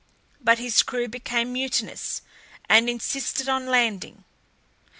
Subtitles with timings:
[0.43, 2.23] But his crew became mutinous,
[2.67, 4.23] and insisted on landing.